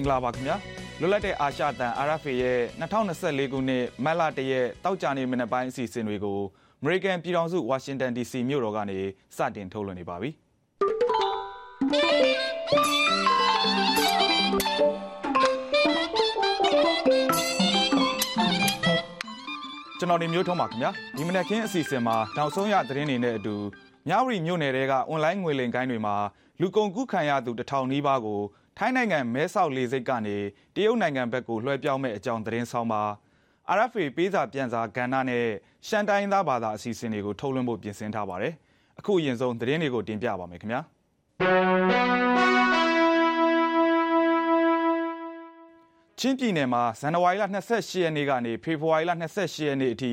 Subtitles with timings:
[0.00, 0.56] င်္ဂလာပါခင်ဗျာ
[1.00, 2.58] လွတ်လပ်တဲ့အာရှတန် RFA ရဲ့
[3.10, 6.38] 2024ခုနှစ်မတ်လတရက်တောက်ကြနေမနေ့ပိုင်းအစီအစဉ်တွေကို
[6.82, 8.98] American ပြည်ထောင်စု Washington DC မြို့တော်ကနေ
[9.36, 10.30] စတင်ထုတ်လွှင့်နေပါပြီ
[19.98, 23.54] ကျွန်တော်နေမျိုးထုံးပါခင်ဗျာဒီမနေ့ခင်းအစီအစဉ်မှာနောက်ဆုံးရသတင်းတွေနဲ့အတူ
[24.08, 26.16] မြဝတီမြို့နယ်တွေက online ငွေလိမ်ကိုင်းတွေမှာ
[26.60, 28.40] လူကုန်ကူးခံရသူတထောင်နီးပါးကို
[28.82, 30.36] ထိုင်းနိုင်ငံမဲဆောက်လေဆိပ်ကနေ
[30.74, 33.02] တရုတ်နိုင်ငံဘက်ကိုလွှဲပြောင်းမဲ့အကြောင်းသတင်းဆောင်ပါ
[33.76, 35.46] RFA ပေးစာပြန်စာကဏ္ဍနဲ့
[35.86, 38.54] ရှန်တိုင်းသားဘာသာအစီအစဉ်တွေကိုထုတ်လွှင့်ဖို့ပြင်ဆင်ထားပါတယ်။
[38.98, 40.80] အခုအရင်ဆုံးသတင်းတွေကိုတင်ပြပါမယ်ခင်ဗျာ။
[46.18, 50.12] ချင်းပြည်နယ်မှာဇန်နဝါရီလ28ရက်နေ့ကနေဖေဖော်ဝါရီလ28ရက်နေ့အထိ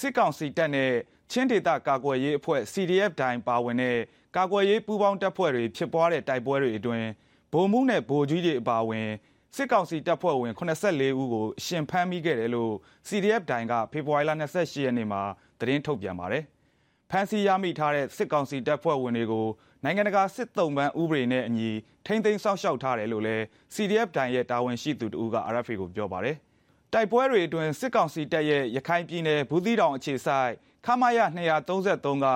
[0.00, 0.92] စစ်ကောင်စီတပ်နဲ့
[1.32, 3.98] ချင်းဒေသကာကွယ်ရေးအဖွဲ့ CDF ဒိုင်ပါဝင်တဲ့
[4.36, 7.06] ကာကွယ်ရေးပူးပေါင်းတပ်ဖွဲ့တွေဖြစ်ပွားတဲ့တိုက်ပွဲတွေအတွင်း
[7.54, 9.08] ဗိုလ်မှူးနဲ့ဗိုလ်ကြီးတွေအပါအဝင်
[9.56, 12.72] စစ်ကောင်စီတပ်ဖွဲ့ဝင်84ဦးကိုအရှင်ဖမ်းမိခဲ့တယ်လို့
[13.08, 15.22] CDF ဒိုင်ကဖေဖော်ဝါရီလ28ရက်နေ့မှာ
[15.60, 16.44] သတင်းထုတ်ပြန်ပါတယ်။
[17.10, 19.46] ဖမ်းဆီးရမိထားတဲ့စစ်ကောင်စီတပ်ဖွဲ့ဝင်တွေကို
[19.84, 21.70] နိုင်ငံတကာစစ်တုံးပန်းဥပဒေနဲ့အညီ
[22.06, 23.44] ထိမ့်သိမ်းစောင့်ရှောက်ထားတယ်လို့လည်း
[23.74, 26.36] CDF ဒိုင်ရဲ့တာဝန်ရှိသူတို့က RFA ကိုပြောပါတယ်။
[26.92, 30.52] တိုက်ပွဲတွေအတွင်းစစ်ကောင်စီတပ်ရဲ့ရခိုင်ပြည်နယ်ဘူးသီးတောင်အခြေစိုက်
[30.86, 31.18] ခမာယ
[31.66, 32.26] 233က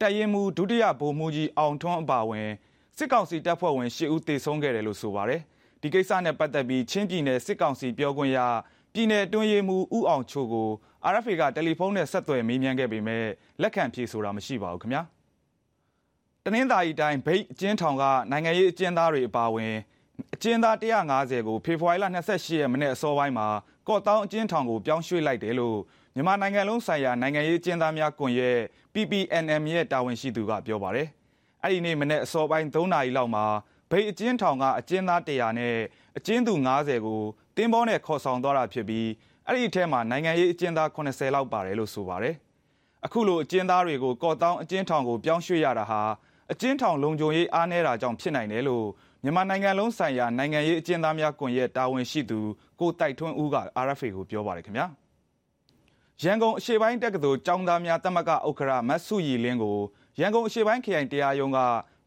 [0.00, 2.48] တပ်ရင်းမှုဒုတိယဗိုလ်မှူးကြီးအောင်ထွန်းအပါဝင်
[2.98, 5.40] စစ်ကောင်စီတပ်ဖွဲ့ဝင်၈ဦးသေဆုံးခဲ့တယ်လို့ဆိုပါတယ်။
[5.82, 8.38] ဒီကိစ္စနဲ့ပတ်သက်ပြီးချင်းပြည်နယ်စစ်ကောင်စီပြောခွင့်ရ
[8.94, 10.68] ပြည်နယ်တွင်းရေးမှူးဦးအောင်ချိုကို
[11.12, 13.24] RFA ကတယ်လီဖုန်းနဲ့ဆက်သွယ်မေးမြန်းခဲ့ပေမဲ့
[13.62, 15.02] လက်ခံဖြေဆိုတာမရှိပါဘူးခင်ဗျာ။
[16.44, 19.74] တနင်္သာရီတိုင်းဗိတ်အကျဉ်းထောင်ကနိုင်ငံရေးအကျဉ်းသားတွေအပါအဝင်
[20.34, 23.46] အကျဉ်းသား150ကိုဖေဖော်ဝါရီလ28ရက်မနေ့အစောပိုင်းမှာ
[23.88, 25.78] ကော့တောင်းအကျဉ်းထောင်ကိုပြောင်းရွှေ့လိုက်တယ်လို့
[26.14, 28.58] မြန်မာနိုင်ငံလုံးဆိုင်ရာနိုင်ငံရေးအကျဉ်းသားများကွန်ရက်
[28.94, 31.08] PPNM ရဲ့တာဝန်ရှိသူကပြောပါတယ်။
[31.66, 33.44] အဲ့ဒီနေ့မနေ့အစောပိုင်း3နာရီလောက်မှာ
[33.90, 35.76] ဗိတ်အကျဉ်းထောင်ကအကျဉ်းသား100နဲ့
[36.18, 37.22] အကျဉ်းသူ90ကို
[37.56, 39.08] တင်းပေါနဲ့ခေါ်ဆောင်သွားတာဖြစ်ပြီး
[39.46, 42.34] အဲ့ဒီအထက်မှာနိုင်ငံရေးအကျဉ်းသား80လောက်ပါတယ်လို့ဆိုပါတယ်
[43.04, 46.02] အခုလိုအကျဉ်းသားတွေကိုကော့တောင်းအကျဉ်းထောင်ကိုပြောင်းရွှေ့ရတာဟာ
[46.52, 48.86] အကျဉ်းထောင်လုံခြုံရေးအားနည်းတာကြောင့်ဖြစ်နိုင်တယ်လို့
[49.24, 52.38] မြန်မာနိုင်ငံလုံးဆိုင်ရာနိုင်ငံရေးအကျဉ်းသားများကွန်ရက်တာဝန်ရှိသူ
[52.80, 53.56] ကိုတိုက်ထွန်းဦးက
[53.86, 54.86] RFA ကိုပြောပါတယ်ခင်ဗျာ
[56.22, 59.78] ရန်ကုန်အရှေ့ပိုင်းတက္ကသိုလ်ကျောင်းသားများတမကဥက္ကရာမတ်စုရီလင်းကို
[60.20, 61.58] ရန်ကုန်အရှေ့ပိုင်းခရိုင်တရားရုံးက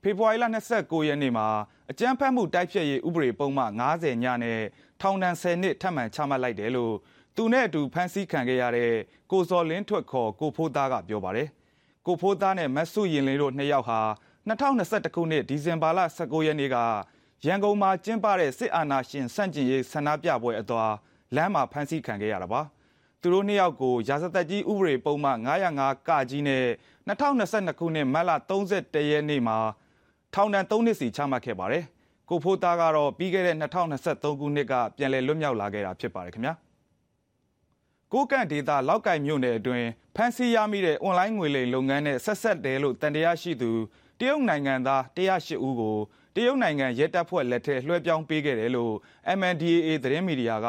[0.03, 1.47] ဖေဖော်ဝါရီလ29ရက်နေ့မှာ
[1.91, 4.59] အကြမ်းဖက်မှုတိုက်ဖျက်ရေးဥပဒေပုံမှန်90ညနဲ့
[5.01, 6.93] ထောင်ဒဏ်10နှစ်ထပ်မံချမှတ်လိုက်တယ်လို့
[7.35, 8.93] သူနဲ့အတူဖမ်းဆီးခံခဲ့ရတဲ့
[9.31, 11.47] ကိုစော်လင်းထွတ်ခေါ်ကိုဖိုးသားကပြောပါတယ်။
[12.05, 13.99] ကိုဖိုးသားနဲ့မတ်စုရင်လင်းတို့နှစ်ယောက်ဟာ
[14.49, 16.77] 2021ခုနှစ်ဒီဇင်ဘာလ19ရက်နေ့က
[17.45, 20.85] ရန်ကုန်မှာကျင်းပတဲ့စစ်အာဏာရှင်စန့်ကျင်ရေးဆန္ဒပြပွဲအသွာ
[21.35, 22.61] လမ်းမှာဖမ်းဆီးခံခဲ့ရတာပါ။
[23.21, 25.37] သူတို့နှစ်ယောက်ကိုရာဇသက်ကြီးဥပဒေပုံမှန်
[25.75, 26.65] 905ကကြီးနဲ့
[27.07, 29.57] 2022ခုနှစ်မတ်လ31ရက်နေ့မှာ
[30.33, 31.83] ထောင်ဒဏ်3နှစ်စီချမှတ်ခဲ့ပါတယ်။
[32.29, 36.53] ကိုဖိုးသားကတော့ပြီးခဲ့တဲ့2023ခုနှစ်ကပြန်လည်လွတ်မြောက်လာခဲ့တာဖြစ်ပါတယ်ခင်ဗျာ။
[38.13, 43.71] ကိုကန့်ဒေတာလောက်ကင်မြို့နယ်အတွင်းဖမ်းဆီးရမိတဲ့အွန်လိုင်းငွေလိမ်လုပ်ငန်းနဲ့ဆက်ဆက်တယ်လို့တန်တရားရှိသူ
[44.19, 45.97] တရုတ်နိုင်ငံသား108ဦးကို
[46.35, 48.93] တရုတ်နိုင်ငံရဲတပ်ဖွဲ့လက်ထက်လွှဲပြောင်းပေးခဲ့တယ်လို့
[49.37, 50.67] MNDAA သတင်းမီဒီယာက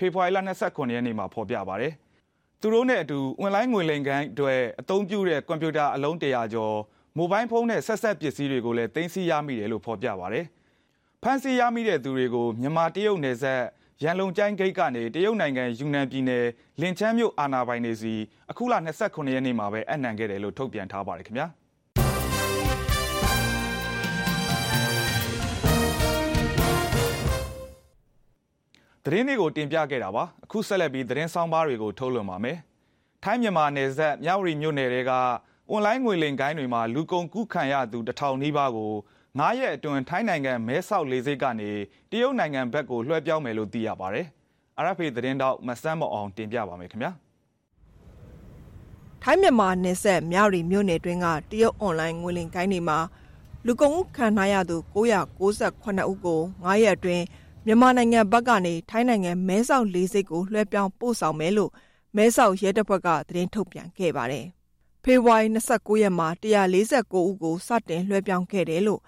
[0.00, 1.92] ဖေဖော်ဝါရီလ29ရက်နေ့မှာဖော်ပြပါတယ်။
[2.60, 6.76] သူတို့နဲ့အတူအွန်လိုင်းငွေလိမ်ကန်အတွက်အသုံးပြုတဲ့ကွန်ပျူတာအလုံး100ကျော်
[7.16, 10.40] မိုဘိုင်းဖုန်းနဲ့ဆက်ဆက်ပစ္စည်းတွေကိုလည်းတင်စီရမိတယ်လို့ဖော်ပြပါဗျ။
[11.22, 13.62] ဖန်စီရမိတဲ့သူတွေကိုမြန်မာတရုတ်နယ်စပ်
[14.02, 16.46] ရန်လုံကျိုင်းဂိတ်ကနေတရုတ်နိုင်ငံယူနန်ပြည်နယ်
[16.80, 18.14] လင်ချမ်းမြို့အာဏာပိုင်တွေစီ
[18.50, 21.48] အခုလ29ရက်နေ့မှာပဲအနှံခဲ့တယ်လို့ထုတ်ပြန်ထားပါတယ်ခင်ဗျာ။
[29.04, 32.58] သတင်းတွေကိုတင်ပြခဲ့တာပါအခုဆက်လက်ပြီးသတင်းဆောင်ပါတွေကိုထုတ်လွှင့်ပါမယ်
[33.24, 35.12] ထိုင်းမြန်မာနယ်စပ်မြဝတီမြို့နယ်တွေက
[35.70, 38.92] အွန်လိုင်းငွေလိမ်ကိုင်းတွေမှာလူကုန်ကူးခံရသူတထောင်နီးပါးကို
[39.38, 41.70] 9ရက်အတွင်းထိုင်းနိုင်ငံမဲဆောက်လေဆိပ်ကနေ
[42.10, 44.26] တရုတ်နိုင်ငံဘက်ကိုလွှဲပြောင်းမယ်လို့သိရပါတယ်။
[44.82, 47.10] RFA သတင်းတောက်မဆန်းမော်အောင်တင်ပြပါမယ်ခင်ဗျာ။
[49.22, 52.98] ထိုင်းမြန်မာနယ်စပ်မြဝတီမြို့နယ်တွင်းကတရုတ်အွန်လိုင်းငွေလိမ်ကိုင်းတွေမှာ
[53.66, 57.24] လူကုန်ကူးခံရသူ998ဦးကို9ရက်အတွင်း
[57.66, 61.70] မြန်မာနိုင်ငံဘက်ကနေ ထိုင်းနိုင်ငံမဲဆောက်လေဆိပ်ကို လွှဲပြောင်းပို့ဆောင်မယ်လို့
[62.16, 64.46] မဲဆောက်ရဲတပ်ဖွဲ့က သတင်းထုတ်ပြန်ခဲ့ပါတယ်။
[65.04, 69.00] ဖေဖော်ဝါရီ29ရက်မှာ149ဦးကို စတင်လွှဲပြောင်းခဲ့တယ်လို့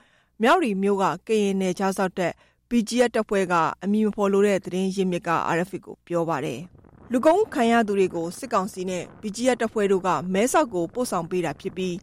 [0.42, 2.32] မြောက်ရီမြို့က ကရင်နယ်ခြားစောက်တပ်
[2.68, 6.60] BGF တပ်ဖွဲ့က အမည်မဖော်လိုတဲ့ သတင်းရင်းမြစ်က RFA ကို ပြောပါတယ်။
[7.12, 11.96] လူကုန်ခံရသူတွေကို စစ်ကောင်စီနဲ့ BGF တပ်ဖွဲ့တို့က မဲဆောက်ကို ပို့ဆောင်ပေးတာဖြစ်ပြီး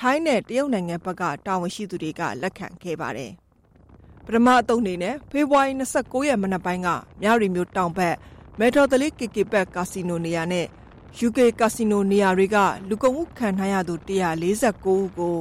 [0.00, 3.32] ထိုင်းနဲ့ တရုတ်နိုင်ငံဘက်က တာဝန်ရှိသူတွေက လက်ခံခဲ့ပါတယ်။
[4.26, 6.88] ပထမအသုတ်အနေနဲ့ဖေဖော်ဝါရီ29ရက်မနက်ပိုင်းက
[7.20, 8.16] မြရီမျိုးတောင်ဘက်
[8.58, 10.66] မက်ထရိုသလီကီကီဘက်ကာစီနိုနေရာနဲ့
[11.26, 12.56] UK ကာစီနိုနေရာတွေက
[12.88, 15.36] လူကုန်မှုခံထားရသူ149ဦးကို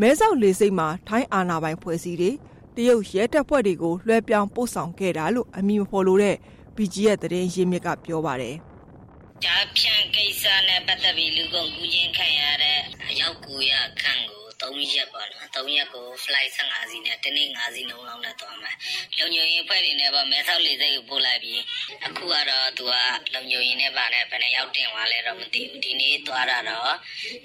[0.00, 2.30] မဲဆောက်လေဆိပ်မှာထိုင်းအာဏာပိုင်ဖွဲ့စည်းတွေ
[2.76, 6.36] တရုတ်ရဲတပ်ဖွဲ့တွေကိုလွှဲပြောင်းပို့ဆောင်ခဲ့တာလို့အမည်မဖော်လိုတဲ့
[6.76, 8.56] BG ရဲ့သတင်းရင်းမြစ်ကပြောပါတယ်။
[9.44, 12.78] ကြားဖြန့်ကိစ္စနဲ့ပတ်သက်ပြီးလူကုန်ကူးခြင်းခံရတဲ့
[13.08, 18.76] အယောက်900ခန့်ကို 3ရက်ပေါ့နော်3ရက်ကို flight 15စီးနဲ့တနေ့5စီးနှုန်းလောက်နဲ့သွားမယ်
[19.18, 21.60] လုံညုံရင်ဖွဲ့တွေနဲ့ပေါ့မဲဆောက်လေဆိပ်ကိုပို့လိုက်ပြီး
[22.06, 22.94] အခုကတော့သူက
[23.34, 26.94] လုံညုံရင်နဲ့ပါနဲ့ဘယ်နဲ့ရောက်တင်သွားလဲတော့မသိဘူးဒီနေ့သွားတာတော့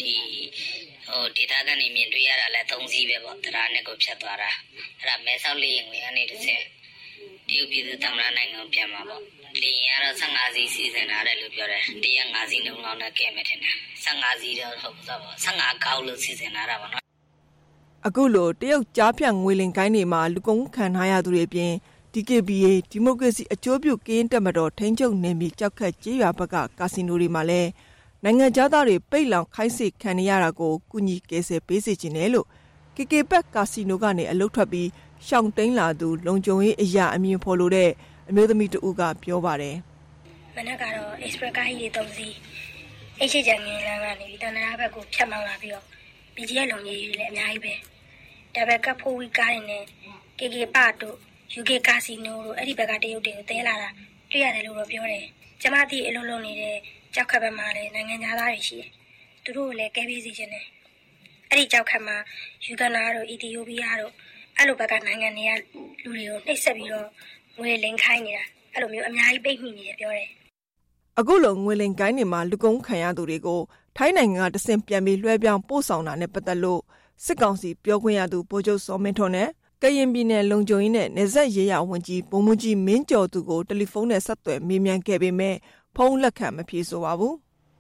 [0.01, 0.13] ဒီ
[1.07, 4.51] ဟိုဒေတာကနေမြင်တွေ့ရတာလဲ3စီးပဲပေါ့တရားနဲ့ကိုဖြတ်သွားတာ
[4.99, 6.63] အဲ့ဒါမဲဆောက်လေရင်ဝင်ကနေတစ်ဆက်
[7.47, 9.23] တရုတ်ပြည်သူသမ္မတနိုင်ငံကိုပြန်မှာပေါ့
[9.61, 13.75] လေရင်ကတော့15စီးစီစဉ်ထားတယ်လို့ပြောတယ်တရက်5စီးနှုန်းလောက်နဲ့ကဲမယ်ထင်တယ်
[14.05, 17.06] 15စီးတော့ဟုတ်ပါဘူး15ကောက်လို့စီစဉ်ထားတာပေါ့နော်
[18.05, 21.71] အခုလိုတရုတ်ကြားဖြတ်ငွေလင်ကိုင်းတွေမှာလူကုန်ခံထားရသူတွေအပြင်
[22.13, 27.69] DKBA ဒီမိုကရေစီအကျိုးပြုကင်းတက်မတော်ထိန်းချုပ်နေပြီကြောက်ခတ်ကြေးရွာဘက်ကကာစီနိုတွေမှာလည်း
[28.23, 32.47] နိုင်ငံသားတွေပိတ်လောင်ခိုင်းစေခံရတာကိုကုညီကယ်ဆယ်ပေးစေချင်တယ်လို့
[32.95, 34.89] KK ဘက်ကာစီနိုကနေအလုတ်ထွက်ပြီး
[35.27, 37.91] ရှောင်းတိန်လာသူလုံခြုံရေးအရာအမြင်ဖော်လို့တဲ့
[38.29, 39.75] အမျိုးသမီးတဦးကပြောပါတယ်
[40.55, 42.33] မနက်ကတော့ express ကားကြီးတွေ၃စီး
[43.19, 45.96] အိတ်ရှိချင်ငင်းလမ်းကနေပြီးတန်တရာဘက်ကိုဖြတ်မောင်းလာပြီးတော့
[46.37, 47.73] BGF လုံကြီးတွေလည်းအများကြီးပဲ
[48.55, 49.83] ဒါပေကဖိုးဝီကားတွေနဲ့
[50.39, 51.17] KK ပတို့
[51.59, 53.89] UK ကာစီနိုတို့အဲ့ဒီဘက်ကတရုတ်တွေကိုတဲလာတာ
[54.31, 55.25] တွေ့ရတယ်လို့တော့ပြောတယ်
[55.61, 56.77] ကျမတီအလုံးလုံးနေတဲ့
[57.15, 58.89] ကြောက်ခက်ဘက်မှာလည်းနိုင်ငံသားတွေရှိတယ်
[59.43, 60.65] သူတို့ကိုလည်းကဲပေးစီခြင်းတယ်
[61.49, 62.17] အဲ့ဒီကြောက်ခက်မှာ
[62.65, 64.13] ယူဂန်နာတို့အီသီယိုးပီးယားတို့
[64.57, 65.51] အဲ့လိုဘက်ကနိုင်ငံတွေက
[66.03, 67.07] လူတွေကိုနှိပ်စက်ပြီးတော့
[67.57, 70.29] ငွေလင်ခိုင်းနေတာအဲ့လိုမျိုးအများကြီးပိတ်မိနေတယ်ပြောတယ်
[71.19, 73.61] အခုလိုငွေလင်ကိုင်းတွေမှာလူကုန်ခံရသူတွေကို
[73.99, 76.81] ထိုင်းနိုင်ငံကတဆင့်ပြန်ပြီးလွှဲပြောင်းပို့ဆောင်တာနဲ့ပတ်သက်လို့
[77.25, 79.49] စစ်ကောင်စီပြောခွင့်ရသူဗိုလ်ချုပ်စောမင်းထွန်းနဲ့
[79.81, 85.55] ကရင်ပြည်နယ်လုံခြုံရေးနဲ့နေဆက်ရေးရဝန်ကြီးဗိုလ်မှူးကြီးမင်းကျော်သူကိုတယ်လီဖုန်းနဲ့ဆက်သွယ်မေးမြန်းခဲ့ပေမဲ့
[85.95, 87.33] ဖုန်းလက်ခံမဖြေဆိုပါဘူး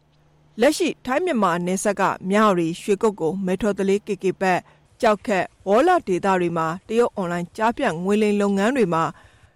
[0.61, 4.59] ။လက်ရှိထိုင်းမြန်မာနယ်စပ်ကမြောက်ရီရွှေကုတ်ကိုမဲထော်တလေးကေကေပတ်
[5.01, 9.03] ကြောက်ခက်ဝေါ်လာဒေတာတွေမှာတရုတ်အွန်လိုင်းကြားပြငွေလိမ်လုပ်ငန်းတွေမှာ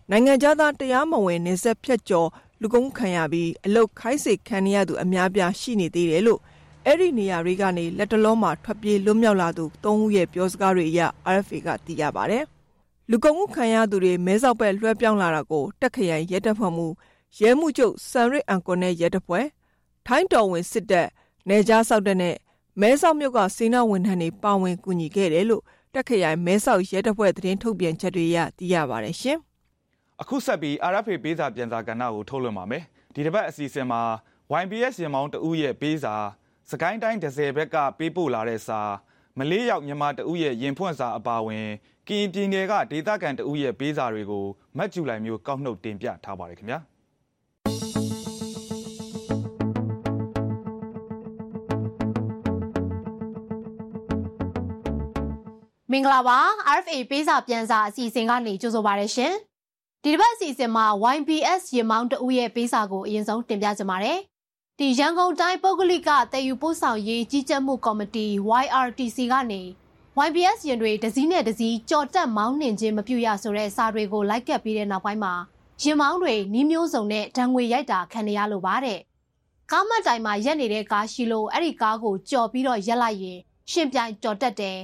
[0.10, 2.30] နိုင်ငံသားတရားမဝင်နေဆက်ဖြတ်ကျော်
[2.62, 6.40] လူကုန်ခံရပြီးအလုတ်ခိုင်းစေခံရသူအများပြားရှိနေသေးတယ်လို့
[6.86, 11.02] အဲ့ဒီနေရာတွေကနေလက်တလုံးမှာထွက်ပြေးလွတ်မြောက်လာသူ၃ဦးရဲ့ပြောစကားတွေအရ
[11.36, 12.40] RFA ကသိရပါဗျ။
[13.10, 16.88] လူကုန်မှုခံရသူတွေမဲဆောက်ဘက်လွှဲပြောင်းလာတာကိုတက်ခရိုင်ရဲတပ်ဖွဲ့မှု
[17.40, 19.46] ရဲမှုချုပ်စံရစ်အန်ကွန်နဲ့ရဲတပ်ဖွဲ့
[20.08, 21.08] ထိုင်းတော်ဝင်စစ်တပ်
[21.50, 22.36] နေကြားဆောက်တဲ့နဲ့
[22.82, 25.64] မဲဆောက်မြို့ကစေနာဝန်ထမ်းတွေပါဝင်ကူညီခဲ့တယ်လို့
[25.94, 29.38] တက်ခရိုင်မဲဆောက်ရဲတပ်ဖွဲ့သတင်းထုတ်ပြန်ချက်တွေရသိရပါတယ်ရှင်။
[30.22, 34.02] အခုဆက်ပြီး RFA ပေးစာပြန်စာကဏ္ဍကိုထုတ်လွှင့်ပါမယ်။ဒီတစ်ပတ်အစီအစဉ်မှာ
[34.62, 36.16] YBS ရင်မောင်းတဦးရဲ့ပေးစာ
[36.70, 38.82] စကိုင်းတိုင်းဒဇယ်ဘက်ကပေးပို့လာတဲ့စာ
[39.38, 41.68] မလေးရောက်မြန်မာတဦးရဲ့ရင်ဖွင့်စာအပါဝင်
[42.08, 44.46] ကရင်ပြည်နယ်ကဒေသခံတဦးရဲ့ပေးစာတွေကို
[44.78, 46.80] မတ်ကျူလိုက်မျိုးကောက်နှုတ်တင်ပြထားပါတယ်ခင်ဗျာ
[55.92, 56.40] မင်္ဂလာပါ
[56.78, 59.34] RFA ပေးစာပြန်စာအစီအစဉ်ကနေကြိုဆိုပါရရှင်
[60.04, 60.86] ဒီတစ်ပတ်အစီအစဉ်မှာ
[61.16, 64.20] YBS ရေမောင်းတဦးရဲ့ပေးစာကိုအရင်ဆုံးတင်ပြကြပါမယ်
[64.84, 68.26] ဒီရန်ကုန်တိုင်းပုဂ္ဂလိကတည်ယူပို့ဆောင်ရေးကြီးကြပ်မှုကော်မတီ
[68.64, 69.62] YRTC ကနေ
[70.28, 75.34] YBS ရင်တွေဒစည်းနဲ့ဒစည်းကြော်တက်မောင်းနှင်ခြင်းမပြုရဆိုတဲ့စာတွေကိုလိုက်ကပ်ပြီးတဲ့နောက်ပိုင်းမှာ
[75.84, 79.00] ရင်မောင်းတွေနီးမျိုးစုံနဲ့ဓာငွေရိုက်တာခံရလို့ပါတဲ့
[79.72, 83.40] ကားမတ်တိုင်မှာရက်နေတဲ့ကားရှိလို့အဲ့ဒီကားကိုကြော်ပြီးတော့ရက်လိုက်ရင်
[83.72, 84.78] ရှင်ပြိုင်ကြော်တက်တယ်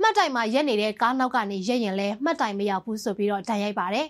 [0.00, 4.06] မှတ်တိုင်မှာရက်နေတဲ့ကားနောက်ကနေရက်ရင်လဲမှတ်တိုင်မရောက်ဘူးဆိုပြီးတော့ဓာရိုက်ပါတယ်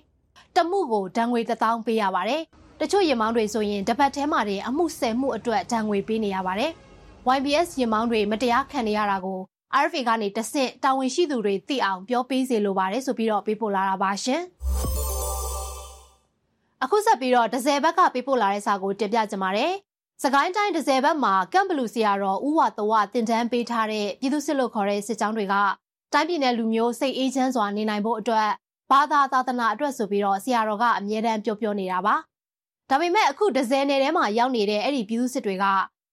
[0.56, 2.42] တမှုကိုဓာငွေ1000ပေးရပါတယ်
[2.80, 6.70] တချို့ရင်မောင်းတွေဆိုရင်တပတ်ထဲမှာတည်းအမှုဆယ်မှုအတွက်ဒဏ်ငွေပေးနေရပါတယ်။
[7.36, 9.40] YBS ရင်မောင်းတွေမတရားခံနေရတာကို
[9.84, 14.42] RFA ကနေတဆင့်တာဝန်ရှိသူတွေသိအောင်ပြောပေးစေလိုပါတယ်ဆိုပြီးတော့ပေးပို့လာတာပါရှင်။
[16.84, 19.72] အခုဆက်ပြီးတော့ဒဇယ်ဘက်ကပေးပို့လာတဲ့စာကိုတင်ပြကြပါမယ်။
[20.22, 25.54] စကိုင်းတိုင်းဒဇယ်ဘက်မှာကမ်ဘလူစီယာတော်ဥဝတဝတင်တန်းပေးထားတဲ့ပြည်သူစစ်လို့ခေါ်တဲ့စစ်ကြောင်းတွေက
[26.12, 28.48] တိုင်းပြည်နယ်လူမျိုးစိတ်အေးချမ်းစွာနေနိုင်ဖို့အတွက်
[28.90, 32.14] ဘာသာသာသနာအတွက်ဆိုပြီးတော့ဆရာတော်ကအမြဲတမ်းပြောပြောနေတာပါ။
[32.90, 35.64] ဒါပေမဲ့အခုဒဇယ်နယ်ထဲမှာရောက်နေတဲ့အဲ့ဒီပြည်သူစစ်တွေက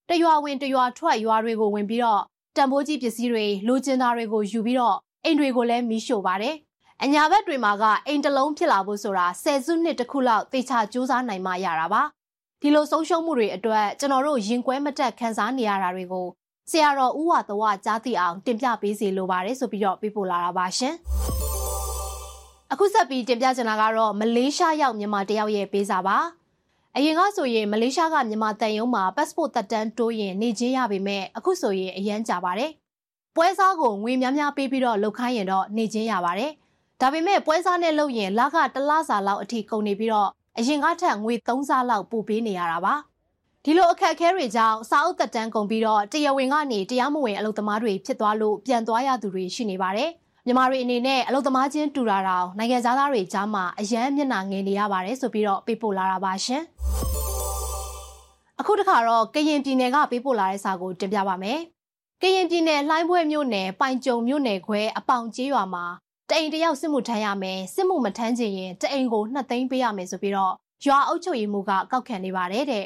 [0.09, 2.21] တရွာဝင်တရွာထွက်ရွာတွေကိုဝင်ပြီးတော့
[2.57, 6.55] တံပိုးကြီးပစ္စည်းတွေလိုချင်တာတွေကိုယူပြီးတော့အိမ်တွေကိုလည်းမီးရှို့ပါတယ်။
[7.03, 12.01] အညာဘက်တွေမှာကအိမ်တလုံးဖြစ်လာဖို့ဆိုတာဆယ်စုနှစ်တစ်ခုလောက်သေချာစူးစမ်းနိုင်မှရတာပါ။
[12.61, 16.27] ဒီလိုဆုံးရှုံးမှုတွေအတွက်ကျွန်တော်တို့ရင်ကွဲမတက်ခံစားနေရတာတွေကို
[16.71, 20.93] ဆရာတော်ဦးဝသဝကြားသိအောင်တင်ပြပေးစီလိုပါတယ်ဆိုပြီးတော့ပြပို့လာတာပါရှင်။
[22.71, 26.17] အခုဆက်ပြီးတင်ပြချင်တာကတော့မလေးရှားရောက်မြန်မာတယောက်ရဲ့ပေးစာပါ။
[26.97, 32.71] အရင်ကဆိုရင်မလေးရှားကမြန်မာတန်ယုံမှာ passport တက်တန်းတိုးရင်နေချင်းရပေမဲ့အခုဆိုရင်အရန်ကြပါတယ်။
[33.35, 36.51] ပွဲစားကိုငွေများများပေးပြီးတော့လုပ်ခိုင်းရင်တော့နေချင်းရပါတယ်။
[37.01, 42.93] ဒါပေမဲ့ပွဲစားနဲ့လုပ်ရင်လကတလစာလောက်အထိကုန်နေပြီးတော့အရင်ကထက်ငွေ3ဆလောက်ပိုပေးနေရတာပါ။
[43.63, 50.11] ဒီလိုအခက်အခဲတွေကြောင့်စာအုပ်တက်တန်းကုန်ပြီးတော့တရားဝင်ကနေတရားမဝင်အလုပ်သမားတွေဖြစ်သွားလို့ပြန်သွားရသူတွေရှိနေပါတယ်။
[50.47, 56.63] မြန်မာတွေအနေနဲ့အလုသမားချင်းတူတာတောင်နိုင်ငံသားတွေကြားမှာအယမ်းမျက်နှာငယ်နေရပါတယ်ဆိုပြီးတော့ပေးပို့လာတာပါရှင်
[58.59, 61.59] အခုတခါတော့ကရင်ပြည်နယ်ကပေးပို့လာတဲ့စာကိုတင်ပြပါမယ်
[62.21, 65.85] ကရင်ပြည်နယ်လှိုင်းဘွဲမြို့နယ်ပိုင်ကြုံမြို့နယ်ခွဲအပေါင်ကျေးရွာမှာ
[66.29, 70.53] တအိမ်တယောက်စစ်မှုထမ်းရမယ်စစ်မှုမထမ်းချင်ရင်တအိမ်ကို2သိန်းပေးရမယ်ဆိုပြီးတော့
[70.85, 72.85] ရွာအုပ်ချုပ်ရေးမှူးကကောက်ခံနေပါတယ်တဲ့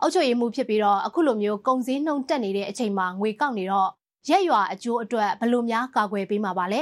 [0.00, 3.90] အုပ်ချုပ်ရေးမှူးဖြစ်ပြီးတော့အခုလိုမျိုးကုန်စည်နှုန်းတက်နေတဲ့အချိန်မှာငွေကောက်နေတော့
[4.30, 6.80] ရက်ရွာအကျိုးအတွက်ဘယ်လိုများကာကွယ်ပေးမှာပါလဲ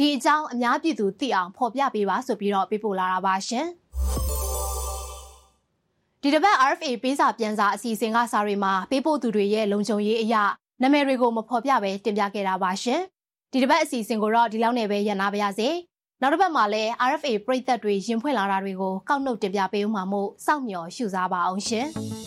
[0.00, 3.66] ဒီအကြောင်းအများပြည်သူသိအောင်ဖော်ပြပေးပါဆိုပြီးတော့ပေးပို့လာတာပါရှင်
[6.22, 10.42] ဒီတစ်ပတ် RFA ပေးစာပြန်စာအစီအစဉ်ကစာတွေမှာပေးပို့သူတွေရဲ့လုံခြုံရေးအရာ
[10.82, 13.00] နာမည်တွေကိုမဖော်ပြဘဲတင်ပြခဲ့တာပါရှင်
[13.52, 15.68] ဒီတစ်ပတ်အစီအစဉ်ကိုတော့ဒီလောက်နဲ့ပဲရန်နာပါရစေ
[16.20, 21.88] နောက်တစ်ပတ်မှာလည်း RFA ပရိသတ်တွေရင်ဖွင့်လာတာတွေကိုကောက်နှုတ်တင်ပြပေးဦးမှာမို့စောင့်မျှော်ရှုစားပါအောင်ရှင်။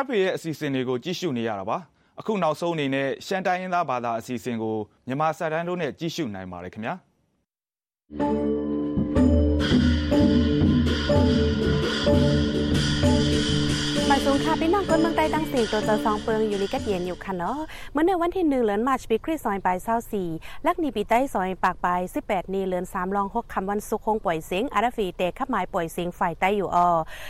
[0.00, 1.78] RFA ရဲ့အစီအစဉ်တွေကိုကြည့်ရှုနေရတာပါ။
[2.20, 4.76] အခုနောက်ဆုံးအနေနဲ့ရှမ်းတိုင်းရင်းသားဘာသာအစီအစဉ်ကို
[5.06, 6.94] မြန်မာစာတန်းတို့နဲ့ကြည့်ရှုနိုင်ပါတယ်ခင်ဗျာ
[14.50, 17.58] ค่ะพี่น้องคนเมืองใต้ตั้งสี่ตัวจะสองเปิงอยู่ลีกัดเย็นอยู่ค่ะเนาะ
[17.92, 20.28] เมื่อในวันที่หนึ่งเดือนมาร์ชปีคริสซอยปลายเศร้าสี่
[20.66, 26.88] ลักนีปีใต้ซอยปากปลายสิบแปดนีเดือนสามรองหกคำวันสุขคงปล่อยเสียงอาราฟีเตะขับหมายปล่อยเสียงฝ่ายใต้อยู่ออ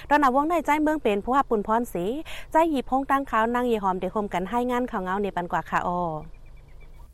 [0.08, 2.04] ตอนนวงในใจเมืองเป็นผู้หับปุ่นพรสี
[2.52, 6.00] ใจหยิบพงตั้งขาวนางเยหอมเดคมกันให้งานข่าวเงาในปันกว่าค่ะออ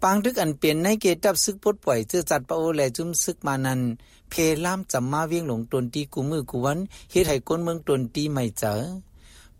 [0.02, 3.80] ปางทึกอันเปลี่ยนในเกตับซึกปดปล่อยเจือจัดปะโอแลจุ้มซึกมานัน
[4.30, 4.34] เพ
[4.64, 6.78] ล่ามจำมาเวียงหลงตนตีกูมือกูวัน
[7.10, 8.74] เฮ็ดให้ก้นเมืองตนตีไม่เจอ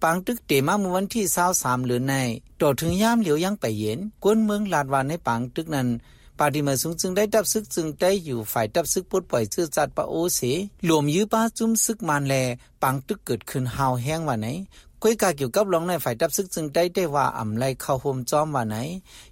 [0.03, 2.15] ปังตึกเตมาเมื่อวันที่สาวสามเหลือนใน
[2.61, 5.89] ต่อถึงย่ามเหลียวยังไปเย็นกวนเมืองลาดวานในปังตึกนั้น
[6.39, 10.41] ปาดิมาสูงจึงได้ดับซึกจึงได้อยู่ฝ่ายดับซึกปลดปล่อยชื่อจัดปะโอเส
[10.89, 12.35] รวมยื้อป้าจุ้มซึกมานแล
[12.83, 14.49] ปังตึกเกิดขึ้นหาวแห้งว่าไหน
[15.03, 18.77] ก้อยกาเกี่ยวกับรองในฝ่ายดับซึกจึงได้ได้ว่าอำไลเข้าโฮมจอมว่าไหน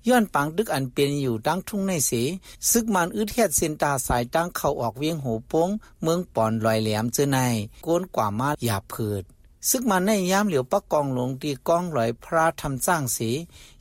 [0.09, 2.13] ย้อนปังตึกอันเป็นอยู่ตั้งทุ่งในเส
[2.71, 5.69] ซึกมานอืดอแทดเส้นตาสายตั้งเข้าออกเวียงโหปง
[6.03, 7.39] เมืองปอนลอยแหลมเจอใน
[7.85, 9.25] โกนกว่ามาอย่าเพิด
[9.71, 13.31] ซึกมันในยามเหลียวปักกองหลวงตีกองลอยพระทำจ้างสี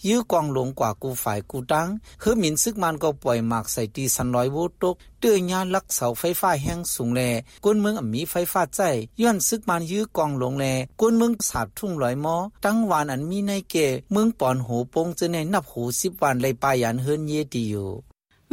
[0.07, 1.87] ยื้อกองหลวงกว่ากูฝ่ายกูตั้ง
[2.21, 7.21] เฮือหมินซึกมันก็ปล่อยหมากใส่ตีสันลอยโวตกเตื้อยาลักเสาไฟฟ้าแห้งสูงแล
[7.65, 8.79] ก้นเมืองอมีไฟฟ้าใจ
[9.21, 10.65] ย้อนซึกมันยื้อกองหลงแล
[11.01, 12.35] ก้นเมืองสาบทุ่งลอยมอ
[12.65, 13.75] ตั้งวานอันมีในเก
[14.11, 18.10] เมืองปอนโหปงจะในนับหูสิบวันเลยปายันเฮินเยดีอยู่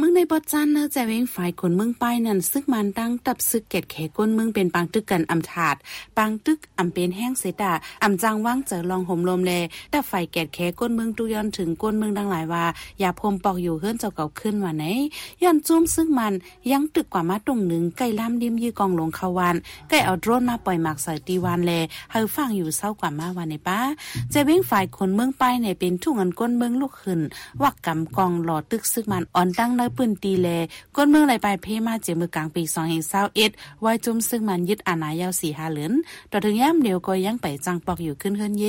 [0.09, 5.75] มึงในบทจานเนอจะเว้งฝ่ายคนเมืองป้ายนั่นซึกมันตั้งตับซึกเกตแขก้นเมืองเป็นปางตึกกันอำถาด
[6.17, 7.71] ปางตึกอำเป็นแห้งเสดา
[8.03, 9.53] อำจังว่างเจอลองห่มลมแล
[9.91, 12.65] แต่ฝ่ายเกตแขก้นเมืองตุย้อนถึงก้นเมืองดังหลายว่า
[12.99, 14.85] อย่าพมปอกอยู่เฮือนเจ้าเก่าขึ้นว่าไหน
[15.43, 16.33] ย้อนจุ้มซึ่งมัน
[16.71, 19.55] ยังตึกกว่ามาตรงหนึ่งใกล้ล่ามดิมยื้อกองหลงขาวัน
[19.89, 21.71] ใกล้เอาโดรนมาปล่อยหมากใส่ตีวันแล
[22.11, 23.79] เฮาฟังอยู่เศร้ากว่ามาวันในป้า
[24.33, 27.19] จะเว้งฝ่ายคนเมืองป้ายในเป็นทุ่งอันก้นเมืองลูกขึ้น
[27.63, 30.47] วักกำกองหล่อตึกซึกมันอ่อนตั้งในปืนตีแล
[30.95, 32.63] ก้นเมืองไหลไปเพมาเจมือกลางปี
[33.21, 35.93] 2021ไว้จุ่มซึ่งมันยึดอาณายาว4 5เหลือน
[36.31, 38.65] ต่อถึงย่ำเดียวก็ยังไปจังปอกอยู่ขึ้นเฮินเย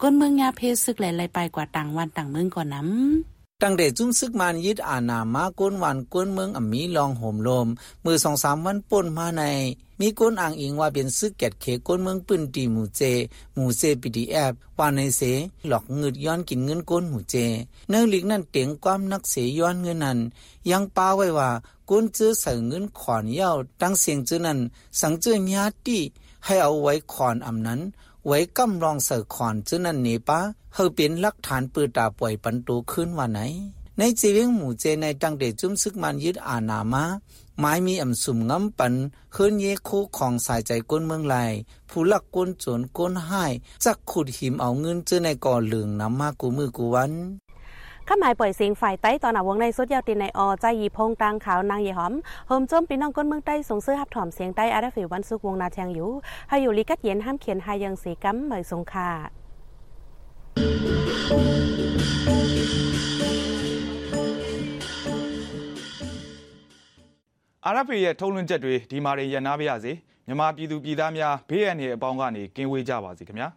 [0.00, 3.33] ก้นเมืองยาเพซึกไหลไหลไปกว่าต่างวันต่างเมืองก่อนน้ำ
[3.66, 7.66] ตั้งแต่จุ้มซึกมันยึดอาณามาก้นวันก้นเมืองอมีลองห่มลม
[8.04, 9.42] มือสองสามวันป่นมาใน
[10.00, 13.02] มีก้นอ่างอิงว่าเป็นซึกแกดเขก้นเมืองปืนตีหมู่เจ
[13.54, 15.22] หมู่เจปีดีแอบว่าในเส
[15.68, 17.36] หลอกเงินย้อนกินเงินก้นหมู่เจ
[17.90, 20.18] เนื้อลิกนั่นเตียงความนักเสย้อนเงินนั้น
[20.70, 21.50] ยังป้าไว้ว่า
[21.90, 24.58] ก้นจื้อใส่เงินขอนเย้าตั้งเสียงจื้อนั้น
[25.00, 25.98] สังเจื้อญาติ
[26.44, 27.80] ให้เอาไว้ขอนอำนั้น
[28.26, 30.38] ไว้กำรองเสอขอนจื้อนั้นเนป้า
[30.76, 33.40] เฮาเป็นหลักฐานปืนตาป่วยปันตูขึ้นว่าไหน
[33.98, 37.04] ในจีเวงหมู่เจในตั้งเดจุ้มซึกมันยึดอานามา
[37.58, 38.94] ไม้มีอ่ำสุมงำปัน
[39.32, 41.34] เฮิรนเยคู่ของสายใจก้นเมืองไหล
[41.88, 43.44] ผู้ลักก้นจนก้นให้
[43.84, 47.12] จักขุดหิมเอาเงินเจอในก่อเหลืองน้ำมากูมือกูวัน
[48.08, 52.12] ข้าหมายปล่อยเสียงฝ่ายใต้ตอนหนาวงในสุดยาวตินในอใจยีพงตังขาวนางเยหอม
[52.48, 56.10] โฮมจมปีน้องก้นเมืองใต้ส่งเสื้อหับถอมเสียงใต้อาราฟิวันสุกวงนาแทงอยู่
[56.48, 59.10] ให้อยู่ลิกัดเย็นห้ามเขียนหายังสีกัมเหมยสงคา
[67.66, 69.92] အာရဖေရဲ့ထုံးလွှင့်ချက်တွေဒီမာတွေရန်နာပါရစေ
[70.26, 73.48] မြန်မာပြည်သူပြည်သားများဘေးရန်တွေအပေါင်းကနေကင်းဝေးကြပါစေခင်ဗျာ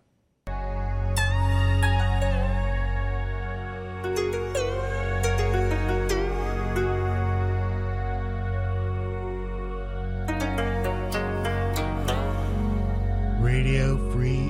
[13.47, 14.46] Radio Free Asia.